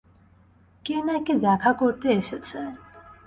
[0.85, 2.59] কে নাকি দেখা করতে এসেছে।